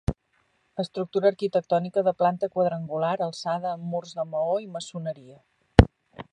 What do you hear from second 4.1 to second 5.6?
de maó i maçoneria.